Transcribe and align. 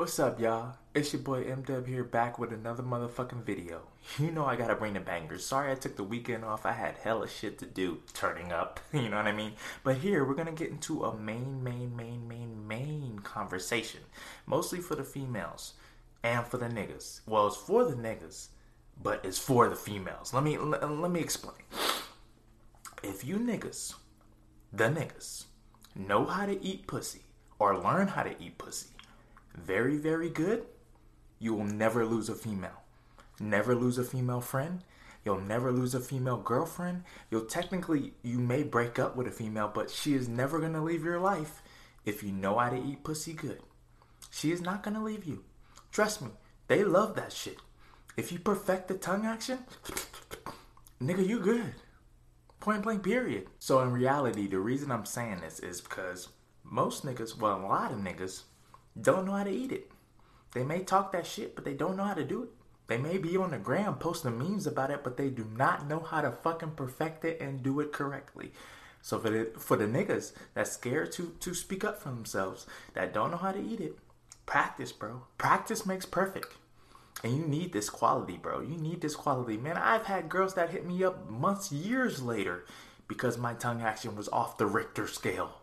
What's 0.00 0.18
up, 0.18 0.40
y'all? 0.40 0.76
It's 0.94 1.12
your 1.12 1.20
boy 1.20 1.42
M 1.42 1.60
Dub 1.60 1.86
here, 1.86 2.04
back 2.04 2.38
with 2.38 2.54
another 2.54 2.82
motherfucking 2.82 3.44
video. 3.44 3.82
You 4.18 4.30
know 4.30 4.46
I 4.46 4.56
gotta 4.56 4.74
bring 4.74 4.94
the 4.94 5.00
bangers. 5.00 5.44
Sorry 5.44 5.70
I 5.70 5.74
took 5.74 5.96
the 5.96 6.02
weekend 6.02 6.42
off. 6.42 6.64
I 6.64 6.72
had 6.72 6.94
hella 6.96 7.28
shit 7.28 7.58
to 7.58 7.66
do, 7.66 7.98
turning 8.14 8.50
up. 8.50 8.80
You 8.94 9.10
know 9.10 9.18
what 9.18 9.26
I 9.26 9.32
mean? 9.32 9.52
But 9.84 9.98
here 9.98 10.24
we're 10.24 10.36
gonna 10.36 10.52
get 10.52 10.70
into 10.70 11.04
a 11.04 11.14
main, 11.14 11.62
main, 11.62 11.94
main, 11.94 12.26
main, 12.26 12.66
main 12.66 13.18
conversation, 13.18 14.00
mostly 14.46 14.78
for 14.78 14.94
the 14.94 15.04
females 15.04 15.74
and 16.22 16.46
for 16.46 16.56
the 16.56 16.70
niggas. 16.70 17.20
Well, 17.26 17.48
it's 17.48 17.56
for 17.56 17.84
the 17.84 17.94
niggas, 17.94 18.48
but 19.02 19.22
it's 19.22 19.38
for 19.38 19.68
the 19.68 19.76
females. 19.76 20.32
Let 20.32 20.44
me 20.44 20.56
let 20.56 21.10
me 21.10 21.20
explain. 21.20 21.60
If 23.02 23.22
you 23.22 23.36
niggas, 23.36 23.96
the 24.72 24.84
niggas, 24.84 25.44
know 25.94 26.24
how 26.24 26.46
to 26.46 26.64
eat 26.64 26.86
pussy 26.86 27.20
or 27.58 27.76
learn 27.76 28.08
how 28.08 28.22
to 28.22 28.34
eat 28.42 28.56
pussy 28.56 28.88
very, 29.54 29.96
very 29.96 30.30
good, 30.30 30.64
you 31.38 31.54
will 31.54 31.64
never 31.64 32.04
lose 32.06 32.28
a 32.28 32.34
female. 32.34 32.82
Never 33.38 33.74
lose 33.74 33.98
a 33.98 34.04
female 34.04 34.40
friend. 34.40 34.82
You'll 35.24 35.40
never 35.40 35.70
lose 35.70 35.94
a 35.94 36.00
female 36.00 36.38
girlfriend. 36.38 37.04
You'll 37.30 37.44
technically, 37.44 38.14
you 38.22 38.38
may 38.38 38.62
break 38.62 38.98
up 38.98 39.16
with 39.16 39.26
a 39.26 39.30
female, 39.30 39.70
but 39.72 39.90
she 39.90 40.14
is 40.14 40.28
never 40.28 40.60
going 40.60 40.72
to 40.72 40.80
leave 40.80 41.04
your 41.04 41.20
life 41.20 41.62
if 42.04 42.22
you 42.22 42.32
know 42.32 42.58
how 42.58 42.70
to 42.70 42.82
eat 42.82 43.04
pussy 43.04 43.32
good. 43.32 43.60
She 44.30 44.52
is 44.52 44.60
not 44.60 44.82
going 44.82 44.94
to 44.94 45.02
leave 45.02 45.24
you. 45.24 45.44
Trust 45.92 46.22
me, 46.22 46.30
they 46.68 46.84
love 46.84 47.16
that 47.16 47.32
shit. 47.32 47.58
If 48.16 48.32
you 48.32 48.38
perfect 48.38 48.88
the 48.88 48.94
tongue 48.94 49.26
action, 49.26 49.58
nigga, 51.02 51.26
you 51.26 51.40
good. 51.40 51.74
Point 52.60 52.82
blank, 52.82 53.02
period. 53.02 53.48
So, 53.58 53.80
in 53.80 53.92
reality, 53.92 54.46
the 54.46 54.60
reason 54.60 54.92
I'm 54.92 55.06
saying 55.06 55.40
this 55.40 55.60
is 55.60 55.80
because 55.80 56.28
most 56.62 57.04
niggas, 57.04 57.38
well, 57.38 57.58
a 57.58 57.66
lot 57.66 57.92
of 57.92 57.98
niggas, 57.98 58.42
don't 59.00 59.26
know 59.26 59.32
how 59.32 59.44
to 59.44 59.50
eat 59.50 59.72
it. 59.72 59.90
They 60.52 60.64
may 60.64 60.80
talk 60.80 61.12
that 61.12 61.26
shit, 61.26 61.54
but 61.54 61.64
they 61.64 61.74
don't 61.74 61.96
know 61.96 62.04
how 62.04 62.14
to 62.14 62.24
do 62.24 62.44
it. 62.44 62.48
They 62.88 62.98
may 62.98 63.18
be 63.18 63.36
on 63.36 63.52
the 63.52 63.58
gram 63.58 63.94
posting 63.96 64.36
memes 64.36 64.66
about 64.66 64.90
it, 64.90 65.04
but 65.04 65.16
they 65.16 65.28
do 65.28 65.46
not 65.56 65.86
know 65.86 66.00
how 66.00 66.22
to 66.22 66.32
fucking 66.32 66.72
perfect 66.72 67.24
it 67.24 67.40
and 67.40 67.62
do 67.62 67.78
it 67.78 67.92
correctly. 67.92 68.52
So 69.00 69.18
for 69.18 69.30
the 69.30 69.50
for 69.58 69.76
the 69.76 69.86
niggas 69.86 70.32
that's 70.54 70.72
scared 70.72 71.12
to 71.12 71.34
to 71.40 71.54
speak 71.54 71.84
up 71.84 72.02
for 72.02 72.08
themselves, 72.08 72.66
that 72.94 73.14
don't 73.14 73.30
know 73.30 73.36
how 73.36 73.52
to 73.52 73.62
eat 73.62 73.80
it, 73.80 73.96
practice, 74.44 74.90
bro. 74.90 75.22
Practice 75.38 75.86
makes 75.86 76.04
perfect. 76.04 76.54
And 77.22 77.36
you 77.36 77.46
need 77.46 77.72
this 77.72 77.90
quality, 77.90 78.38
bro. 78.38 78.60
You 78.60 78.76
need 78.76 79.02
this 79.02 79.14
quality. 79.14 79.56
Man, 79.56 79.76
I've 79.76 80.06
had 80.06 80.28
girls 80.28 80.54
that 80.54 80.70
hit 80.70 80.86
me 80.86 81.04
up 81.04 81.30
months, 81.30 81.70
years 81.70 82.22
later 82.22 82.64
because 83.10 83.36
my 83.36 83.54
tongue 83.54 83.82
action 83.82 84.14
was 84.14 84.28
off 84.28 84.56
the 84.56 84.66
Richter 84.66 85.08
scale 85.08 85.59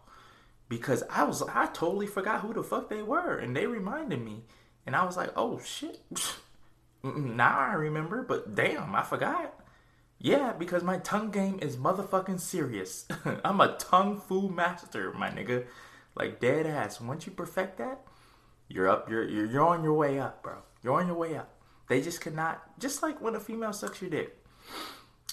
because 0.69 1.03
I 1.09 1.23
was 1.23 1.41
I 1.41 1.67
totally 1.67 2.07
forgot 2.07 2.41
who 2.41 2.53
the 2.53 2.63
fuck 2.63 2.89
they 2.89 3.01
were, 3.01 3.37
and 3.37 3.55
they 3.55 3.67
reminded 3.67 4.23
me, 4.23 4.43
and 4.85 4.95
I 4.95 5.05
was 5.05 5.17
like, 5.17 5.31
oh 5.35 5.59
shit, 5.59 6.01
now 7.03 7.57
I 7.57 7.73
remember, 7.73 8.23
but 8.23 8.55
damn, 8.55 8.95
I 8.95 9.03
forgot. 9.03 9.53
Yeah, 10.19 10.53
because 10.53 10.83
my 10.83 10.97
tongue 10.97 11.29
game 11.29 11.59
is 11.61 11.77
motherfucking 11.77 12.39
serious. 12.39 13.05
I'm 13.43 13.61
a 13.61 13.77
tongue 13.77 14.19
fu 14.19 14.49
master, 14.49 15.13
my 15.13 15.29
nigga. 15.29 15.65
Like 16.15 16.39
dead 16.39 16.65
ass. 16.65 16.99
Once 16.99 17.27
you 17.27 17.31
perfect 17.31 17.77
that, 17.77 18.01
you're 18.67 18.89
up. 18.89 19.09
You're 19.09 19.27
you're, 19.27 19.45
you're 19.45 19.67
on 19.67 19.83
your 19.83 19.93
way 19.93 20.19
up, 20.19 20.41
bro. 20.41 20.57
You're 20.81 20.99
on 20.99 21.05
your 21.07 21.15
way 21.15 21.35
up. 21.35 21.53
They 21.87 22.01
just 22.01 22.21
cannot. 22.21 22.79
Just 22.79 23.03
like 23.03 23.21
when 23.21 23.35
a 23.35 23.39
female 23.39 23.73
sucks 23.73 24.01
your 24.01 24.09
dick, 24.09 24.43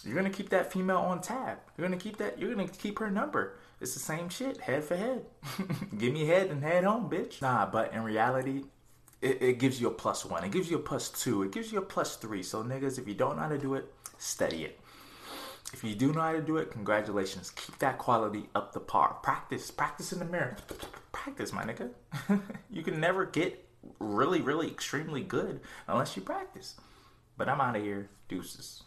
you're 0.05 0.15
gonna 0.15 0.31
keep 0.31 0.51
that 0.51 0.73
female 0.73 0.99
on 0.99 1.21
tab. 1.21 1.59
You're 1.77 1.87
gonna 1.87 2.01
keep 2.01 2.19
that. 2.19 2.39
You're 2.39 2.55
gonna 2.55 2.69
keep 2.69 2.99
her 2.99 3.11
number. 3.11 3.57
It's 3.81 3.95
the 3.95 4.01
same 4.01 4.29
shit, 4.29 4.61
head 4.61 4.85
for 4.85 4.97
head. 4.97 5.25
Give 5.99 6.13
me 6.13 6.27
head 6.27 6.51
and 6.51 6.63
head 6.63 6.85
home, 6.85 7.11
bitch. 7.11 7.43
Nah, 7.43 7.67
but 7.67 7.93
in 7.93 8.03
reality, 8.03 8.65
it, 9.21 9.43
it, 9.43 9.59
gives 9.59 9.81
you 9.81 9.89
a 9.89 9.91
plus 9.91 10.25
one. 10.25 10.45
It 10.45 10.53
gives 10.53 10.71
you 10.71 10.77
a 10.77 10.81
plus 10.81 11.09
two. 11.09 11.43
It 11.43 11.53
gives 11.53 11.73
you 11.73 11.79
a 11.79 11.83
plus 11.83 12.17
three. 12.17 12.43
So 12.43 12.63
niggas, 12.63 12.99
if 12.99 13.09
you 13.09 13.15
don't 13.15 13.37
know 13.37 13.43
how 13.43 13.49
to 13.49 13.59
do 13.59 13.75
it, 13.75 13.93
study 14.19 14.65
it. 14.65 14.81
If 15.73 15.83
you 15.83 15.95
do 15.95 16.13
know 16.13 16.21
how 16.21 16.33
to 16.33 16.41
do 16.41 16.59
it, 16.59 16.71
congratulations. 16.71 17.51
Keep 17.51 17.79
that 17.81 17.99
quality 17.99 18.49
up 18.55 18.73
the 18.73 18.81
par. 18.81 19.17
Practice. 19.23 19.71
Practice 19.71 20.13
in 20.13 20.19
the 20.19 20.25
mirror. 20.25 20.57
Practice, 21.13 21.53
my 21.53 21.65
nigga. 21.65 21.91
you 22.71 22.83
can 22.83 23.01
never 23.01 23.25
get 23.25 23.67
really, 23.99 24.41
really 24.41 24.69
extremely 24.69 25.23
good 25.23 25.61
unless 25.89 26.17
you 26.17 26.23
practice. 26.23 26.75
But 27.37 27.49
I'm 27.49 27.61
out 27.61 27.77
of 27.77 27.83
here. 27.83 28.09
Deuces. 28.29 28.83